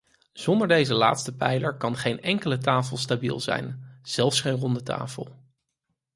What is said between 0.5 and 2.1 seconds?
deze laatste pijler kan